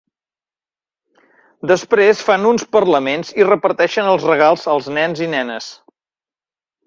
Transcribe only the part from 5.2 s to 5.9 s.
i nenes.